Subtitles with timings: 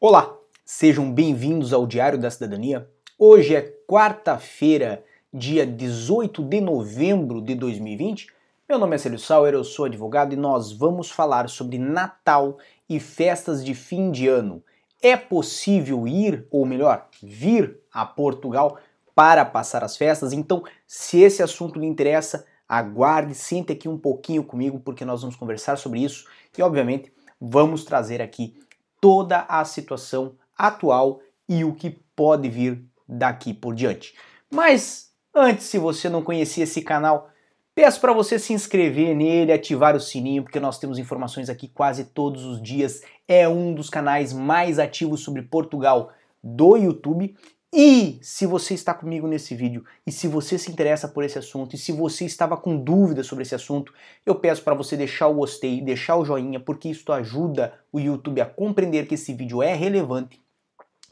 [0.00, 0.36] Olá,
[0.66, 2.86] sejam bem-vindos ao Diário da Cidadania.
[3.18, 8.26] Hoje é quarta-feira, dia 18 de novembro de 2020.
[8.68, 12.98] Meu nome é Célio Sauer, eu sou advogado e nós vamos falar sobre Natal e
[12.98, 14.62] festas de fim de ano.
[15.00, 18.76] É possível ir, ou melhor, vir a Portugal
[19.14, 20.32] para passar as festas?
[20.32, 25.36] Então, se esse assunto lhe interessa, aguarde, sente aqui um pouquinho comigo porque nós vamos
[25.36, 26.26] conversar sobre isso
[26.58, 28.54] e, obviamente, vamos trazer aqui
[29.04, 34.14] toda a situação atual e o que pode vir daqui por diante.
[34.50, 37.28] Mas antes, se você não conhecia esse canal,
[37.74, 42.06] peço para você se inscrever nele, ativar o sininho, porque nós temos informações aqui quase
[42.06, 43.02] todos os dias.
[43.28, 46.10] É um dos canais mais ativos sobre Portugal
[46.42, 47.36] do YouTube
[47.76, 51.74] e se você está comigo nesse vídeo e se você se interessa por esse assunto
[51.74, 53.92] e se você estava com dúvidas sobre esse assunto,
[54.24, 58.40] eu peço para você deixar o gostei, deixar o joinha, porque isso ajuda o YouTube
[58.40, 60.40] a compreender que esse vídeo é relevante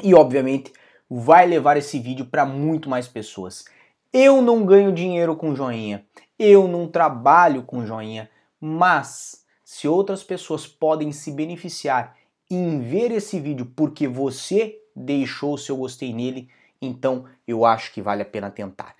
[0.00, 0.72] e, obviamente,
[1.10, 3.64] vai levar esse vídeo para muito mais pessoas.
[4.12, 6.06] Eu não ganho dinheiro com joinha,
[6.38, 12.14] eu não trabalho com joinha, mas se outras pessoas podem se beneficiar
[12.48, 16.48] em ver esse vídeo porque você deixou o seu gostei nele,
[16.80, 18.94] então eu acho que vale a pena tentar.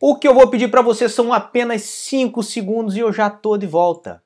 [0.00, 3.56] O que eu vou pedir para você são apenas 5 segundos e eu já tô
[3.56, 4.22] de volta.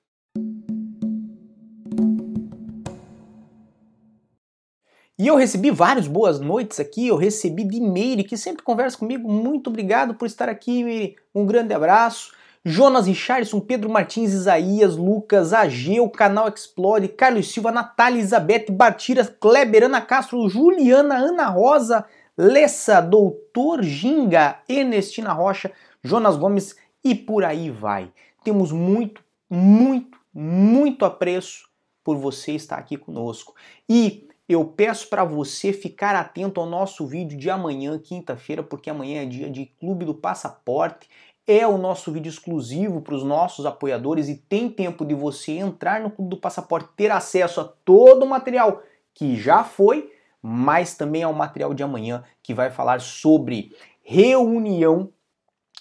[5.18, 9.28] E eu recebi várias boas noites aqui, eu recebi de Meire, que sempre conversa comigo.
[9.28, 11.16] Muito obrigado por estar aqui, Meire.
[11.34, 12.32] Um grande abraço.
[12.64, 19.84] Jonas Richardson, Pedro Martins, Isaías, Lucas, Ageu, Canal Explore, Carlos Silva, Natália, Elizabeth, Bartira, Kleber,
[19.84, 22.04] Ana Castro, Juliana, Ana Rosa,
[22.36, 28.12] Lessa, Doutor Ginga, Ernestina Rocha, Jonas Gomes e por aí vai.
[28.44, 31.68] Temos muito, muito, muito apreço
[32.04, 33.54] por você estar aqui conosco.
[33.88, 39.22] E eu peço para você ficar atento ao nosso vídeo de amanhã, quinta-feira, porque amanhã
[39.22, 41.06] é dia de Clube do Passaporte
[41.48, 45.98] é o nosso vídeo exclusivo para os nossos apoiadores e tem tempo de você entrar
[45.98, 48.82] no Clube do Passaporte, ter acesso a todo o material
[49.14, 55.10] que já foi, mas também ao material de amanhã que vai falar sobre reunião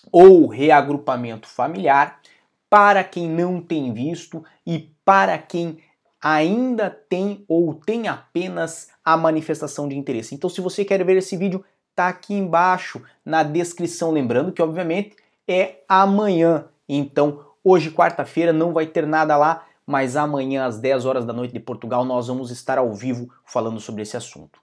[0.09, 2.21] ou reagrupamento familiar
[2.69, 5.79] para quem não tem visto e para quem
[6.21, 10.33] ainda tem ou tem apenas a manifestação de interesse.
[10.33, 11.63] Então, se você quer ver esse vídeo,
[11.93, 15.15] tá aqui embaixo na descrição, lembrando que obviamente
[15.47, 16.65] é amanhã.
[16.87, 21.53] Então, hoje, quarta-feira, não vai ter nada lá, mas amanhã, às 10 horas da noite
[21.53, 24.59] de Portugal, nós vamos estar ao vivo falando sobre esse assunto.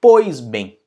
[0.00, 0.78] Pois bem,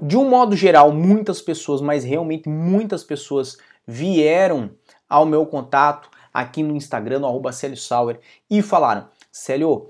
[0.00, 3.56] de um modo geral, muitas pessoas, mas realmente muitas pessoas
[3.86, 4.70] vieram
[5.08, 9.88] ao meu contato aqui no Instagram, no arroba Sauer, e falaram: Célio,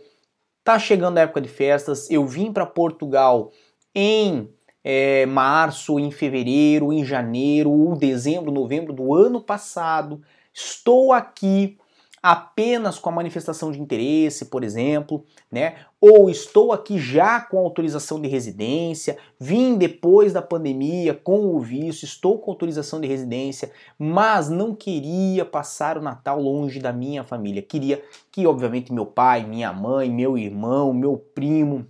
[0.62, 3.50] tá chegando a época de festas, eu vim para Portugal
[3.95, 4.49] em
[4.83, 10.21] é, março, em fevereiro, em janeiro, ou dezembro, novembro do ano passado.
[10.53, 11.78] Estou aqui
[12.22, 15.77] apenas com a manifestação de interesse, por exemplo, né?
[16.00, 22.05] Ou estou aqui já com autorização de residência, vim depois da pandemia com o visto,
[22.05, 27.62] estou com autorização de residência, mas não queria passar o Natal longe da minha família.
[27.62, 31.87] Queria que, obviamente, meu pai, minha mãe, meu irmão, meu primo,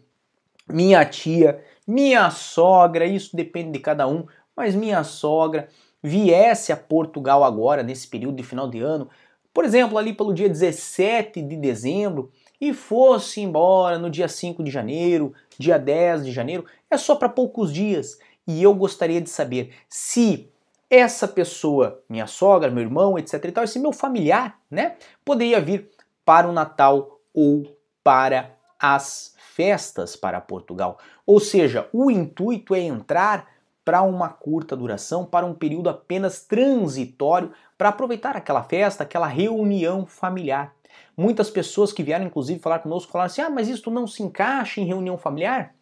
[0.69, 5.69] minha tia minha sogra, isso depende de cada um, mas minha sogra
[6.03, 9.09] viesse a Portugal agora, nesse período de final de ano,
[9.55, 12.31] por exemplo, ali pelo dia 17 de dezembro,
[12.61, 17.29] e fosse embora no dia 5 de janeiro, dia 10 de janeiro, é só para
[17.29, 18.19] poucos dias.
[18.47, 20.53] E eu gostaria de saber se
[20.91, 25.91] essa pessoa, minha sogra, meu irmão, etc e tal, esse meu familiar, né, poderia vir
[26.23, 27.65] para o Natal ou
[28.05, 31.01] para as festas para Portugal.
[31.27, 33.49] Ou seja, o intuito é entrar
[33.85, 40.07] para uma curta duração, para um período apenas transitório, para aproveitar aquela festa, aquela reunião
[40.07, 40.73] familiar.
[41.17, 44.81] Muitas pessoas que vieram, inclusive, falar conosco falaram assim: ah, mas isso não se encaixa
[44.81, 45.75] em reunião familiar?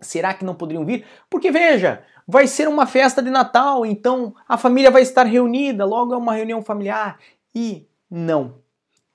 [0.00, 1.04] Será que não poderiam vir?
[1.28, 6.14] Porque veja, vai ser uma festa de Natal, então a família vai estar reunida, logo
[6.14, 7.18] é uma reunião familiar.
[7.52, 8.60] E não.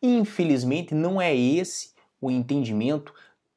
[0.02, 3.14] Infelizmente, não é esse o entendimento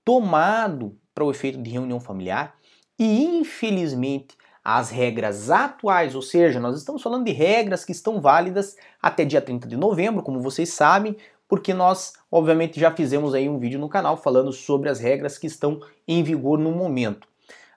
[0.07, 2.55] tomado para o efeito de reunião familiar
[2.97, 8.77] e, infelizmente, as regras atuais, ou seja, nós estamos falando de regras que estão válidas
[9.03, 11.17] até dia 30 de novembro, como vocês sabem,
[11.49, 15.49] porque nós, obviamente, já fizemos aí um vídeo no canal falando sobre as regras que
[15.49, 17.27] estão em vigor no momento.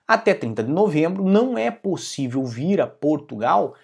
[0.06, 3.74] Até 30 de novembro não é possível vir a Portugal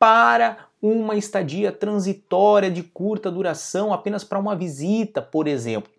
[0.00, 5.90] para uma estadia transitória de curta duração, apenas para uma visita, por exemplo.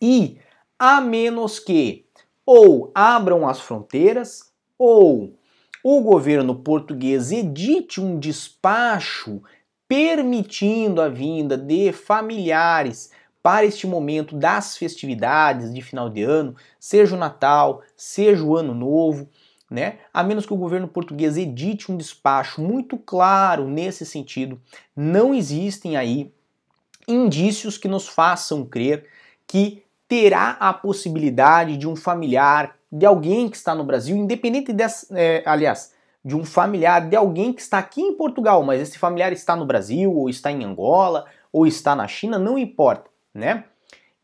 [0.00, 0.38] E
[0.78, 2.04] a menos que
[2.46, 5.38] ou abram as fronteiras, ou
[5.82, 9.42] o governo português edite um despacho
[9.86, 13.10] permitindo a vinda de familiares
[13.42, 18.74] para este momento das festividades de final de ano, seja o Natal, seja o Ano
[18.74, 19.28] Novo,
[19.70, 19.98] né?
[20.12, 24.58] A menos que o governo português edite um despacho muito claro nesse sentido,
[24.96, 26.32] não existem aí
[27.06, 29.06] indícios que nos façam crer
[29.46, 29.83] que
[30.14, 35.42] terá a possibilidade de um familiar, de alguém que está no Brasil, independente dessa, é,
[35.44, 35.92] aliás,
[36.24, 39.66] de um familiar de alguém que está aqui em Portugal, mas esse familiar está no
[39.66, 43.64] Brasil, ou está em Angola, ou está na China, não importa, né?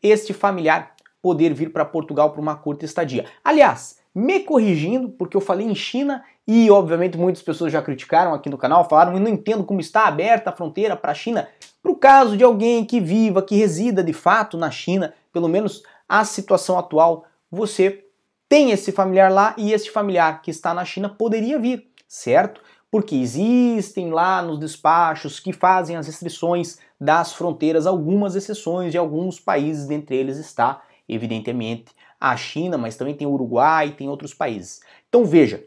[0.01, 3.25] Este familiar poder vir para Portugal para uma curta estadia.
[3.43, 8.49] Aliás, me corrigindo, porque eu falei em China e obviamente muitas pessoas já criticaram aqui
[8.49, 11.49] no canal, falaram, eu não entendo como está aberta a fronteira para a China.
[11.83, 15.83] Para o caso de alguém que viva, que resida de fato na China, pelo menos
[16.07, 18.05] a situação atual, você
[18.47, 22.61] tem esse familiar lá e esse familiar que está na China poderia vir certo?
[22.91, 29.39] Porque existem lá nos despachos que fazem as restrições das fronteiras algumas exceções de alguns
[29.39, 34.33] países, dentre eles está, evidentemente, a China, mas também tem o Uruguai e tem outros
[34.33, 34.81] países.
[35.07, 35.63] Então veja,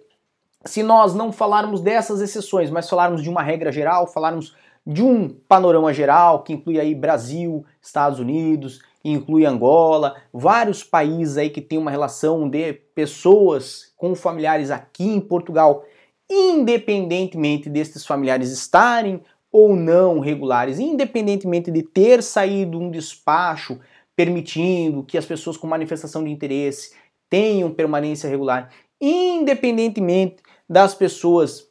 [0.67, 4.55] se nós não falarmos dessas exceções, mas falarmos de uma regra geral, falarmos
[4.87, 11.51] de um panorama geral que inclui aí Brasil, Estados Unidos, inclui Angola, vários países aí
[11.51, 15.85] que tem uma relação de pessoas com familiares aqui em Portugal
[16.31, 19.21] independentemente destes familiares estarem
[19.53, 23.79] ou não regulares, independentemente de ter saído um despacho
[24.17, 26.95] permitindo que as pessoas com manifestação de interesse
[27.29, 28.71] tenham permanência regular,
[29.01, 30.37] independentemente
[30.69, 31.69] das pessoas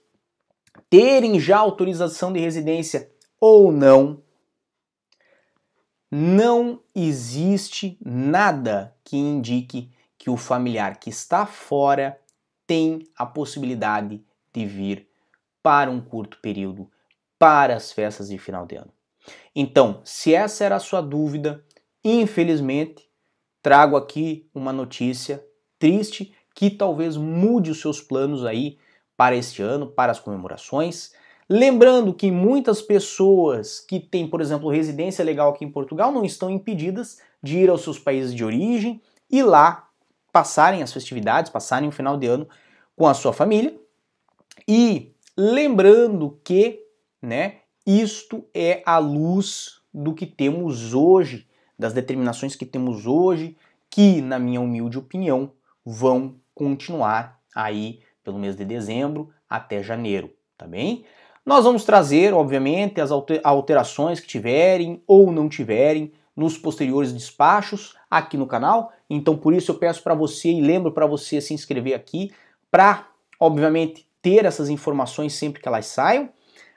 [0.94, 3.12] terem já autorização de residência
[3.42, 4.22] ou não,
[6.12, 12.22] não existe nada que indique que o familiar que está fora
[12.68, 14.24] tem a possibilidade
[14.54, 15.10] de vir
[15.64, 16.88] para um curto período
[17.40, 18.94] para as festas de final de ano.
[19.56, 21.66] Então, se essa era a sua dúvida,
[22.04, 23.10] infelizmente,
[23.64, 25.44] trago aqui uma notícia
[25.80, 28.78] triste que talvez mude os seus planos aí
[29.16, 31.14] para este ano, para as comemorações.
[31.50, 36.50] Lembrando que muitas pessoas que têm, por exemplo, residência legal aqui em Portugal não estão
[36.50, 39.90] impedidas de ir aos seus países de origem e lá
[40.32, 42.48] passarem as festividades, passarem o final de ano
[42.96, 43.78] com a sua família.
[44.68, 46.86] E lembrando que,
[47.22, 53.58] né, isto é a luz do que temos hoje, das determinações que temos hoje,
[53.90, 55.52] que, na minha humilde opinião,
[55.86, 61.06] vão continuar aí pelo mês de dezembro até janeiro, tá bem?
[61.46, 63.12] Nós vamos trazer, obviamente, as
[63.44, 68.92] alterações que tiverem ou não tiverem nos posteriores despachos aqui no canal.
[69.10, 72.32] Então, por isso eu peço para você e lembro para você se inscrever aqui
[72.72, 73.08] para,
[73.40, 76.30] obviamente, ter essas informações sempre que elas saiam,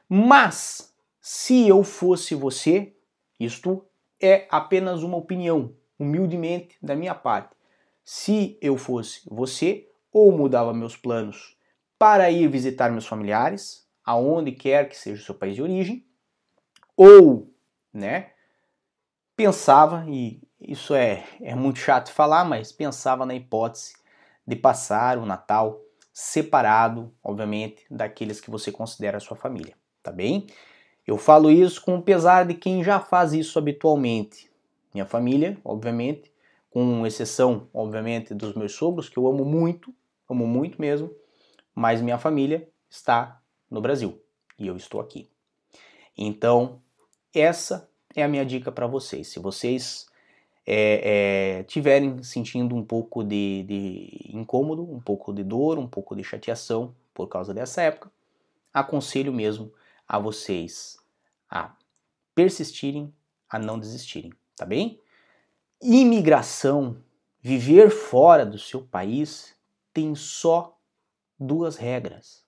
[0.09, 2.93] mas se eu fosse você,
[3.39, 3.85] isto
[4.21, 7.55] é apenas uma opinião, humildemente da minha parte.
[8.05, 11.59] Se eu fosse você, ou mudava meus planos
[11.99, 16.07] para ir visitar meus familiares, aonde quer que seja o seu país de origem,
[16.97, 17.55] ou,
[17.93, 18.31] né,
[19.37, 23.93] pensava, e isso é, é muito chato falar, mas pensava na hipótese
[24.47, 25.83] de passar o Natal
[26.14, 30.47] separado, obviamente, daqueles que você considera sua família, tá bem?
[31.07, 34.50] Eu falo isso com o pesar de quem já faz isso habitualmente.
[34.95, 36.33] Minha família, obviamente,
[36.71, 39.95] com exceção, obviamente, dos meus sogros, que eu amo muito,
[40.28, 41.11] amo muito mesmo,
[41.75, 43.40] mas minha família está
[43.71, 44.21] no Brasil
[44.59, 45.30] e eu estou aqui.
[46.16, 46.80] Então,
[47.35, 49.28] essa é a minha dica para vocês.
[49.28, 50.06] Se vocês
[50.66, 56.16] é, é, tiverem sentindo um pouco de, de incômodo, um pouco de dor, um pouco
[56.16, 58.11] de chateação por causa dessa época,
[58.73, 59.73] aconselho mesmo
[60.09, 60.99] a vocês
[61.49, 61.75] a
[62.35, 63.12] persistirem,
[63.49, 65.00] a não desistirem, tá bem?
[65.80, 67.02] Imigração,
[67.40, 69.56] viver fora do seu país,
[69.97, 70.79] tem só
[71.41, 72.45] duas regras.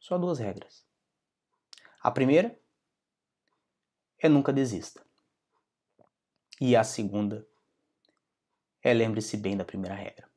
[0.00, 0.84] Só duas regras.
[2.02, 2.58] A primeira
[4.18, 5.00] é nunca desista.
[6.60, 7.46] E a segunda
[8.82, 10.28] é lembre-se bem da primeira regra.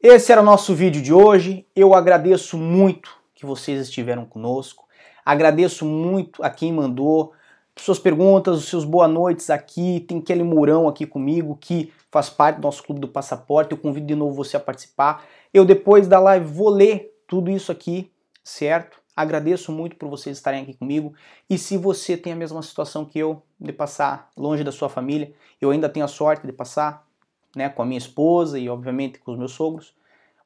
[0.00, 1.68] Esse era o nosso vídeo de hoje.
[1.74, 4.88] Eu agradeço muito que vocês estiveram conosco.
[5.24, 7.34] Agradeço muito a quem mandou
[7.76, 10.00] suas perguntas, os seus boa noites aqui.
[10.00, 13.72] Tem Kelly Mourão aqui comigo, que faz parte do nosso Clube do Passaporte.
[13.72, 15.24] Eu convido de novo você a participar.
[15.52, 18.10] Eu, depois da live, vou ler tudo isso aqui,
[18.44, 19.00] certo?
[19.14, 21.14] Agradeço muito por vocês estarem aqui comigo.
[21.48, 25.32] E se você tem a mesma situação que eu, de passar longe da sua família,
[25.60, 27.06] eu ainda tenho a sorte de passar
[27.54, 29.94] né, com a minha esposa e obviamente com os meus sogros,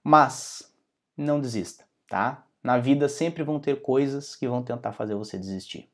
[0.02, 0.72] mas
[1.16, 2.44] não desista, tá?
[2.62, 5.88] Na vida sempre vão ter coisas que vão tentar fazer você desistir.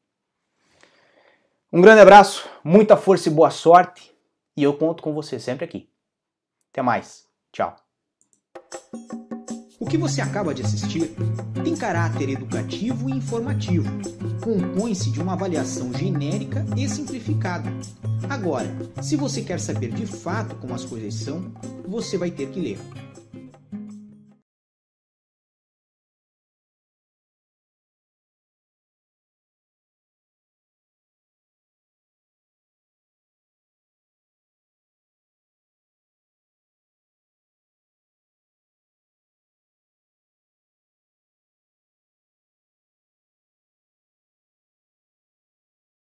[1.75, 4.13] Um grande abraço, muita força e boa sorte,
[4.55, 5.89] e eu conto com você sempre aqui.
[6.71, 7.25] Até mais.
[7.51, 7.75] Tchau.
[9.81, 11.15] O que você acaba de assistir
[11.65, 13.89] tem caráter educativo e informativo.
[14.45, 17.71] Compõe-se de uma avaliação genérica e simplificada.
[18.29, 18.69] Agora,
[19.03, 21.51] se você quer saber de fato como as coisas são,
[21.89, 22.79] você vai ter que ler.